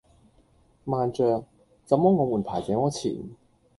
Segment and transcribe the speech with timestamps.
[0.83, 1.45] 慢著！
[1.85, 3.15] 怎麼我們排這麼前